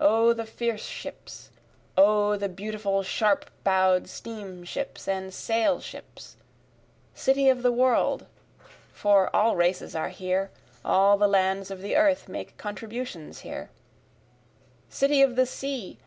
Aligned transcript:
O 0.00 0.32
the 0.32 0.46
fierce 0.46 0.86
ships! 0.86 1.50
O 1.94 2.38
the 2.38 2.48
beautiful 2.48 3.02
sharp 3.02 3.50
bow'd 3.64 4.08
steam 4.08 4.64
ships 4.64 5.06
and 5.06 5.34
sail 5.34 5.78
ships!) 5.78 6.38
City 7.12 7.50
of 7.50 7.62
the 7.62 7.70
world! 7.70 8.24
(for 8.94 9.28
all 9.36 9.56
races 9.56 9.94
are 9.94 10.08
here, 10.08 10.50
All 10.86 11.18
the 11.18 11.28
lands 11.28 11.70
of 11.70 11.82
the 11.82 11.96
earth 11.96 12.28
make 12.28 12.56
contributions 12.56 13.40
here;) 13.40 13.68
City 14.88 15.20
of 15.20 15.36
the 15.36 15.44
sea! 15.44 15.98